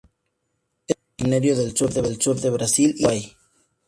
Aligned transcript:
Es 0.87 0.97
originario 1.19 1.55
del 1.55 1.77
sur 1.77 1.93
de 2.41 2.49
Brasil 2.49 2.95
y 2.97 3.03
Uruguay. 3.05 3.33